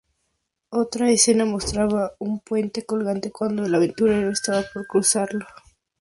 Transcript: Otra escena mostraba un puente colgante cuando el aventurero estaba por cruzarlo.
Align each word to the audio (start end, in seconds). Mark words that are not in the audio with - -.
Otra 0.71 1.11
escena 1.11 1.45
mostraba 1.45 2.15
un 2.17 2.39
puente 2.39 2.83
colgante 2.87 3.31
cuando 3.31 3.67
el 3.67 3.75
aventurero 3.75 4.31
estaba 4.31 4.63
por 4.73 4.87
cruzarlo. 4.87 5.45